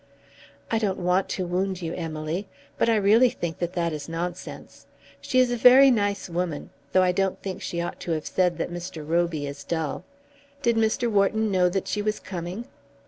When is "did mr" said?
10.63-11.07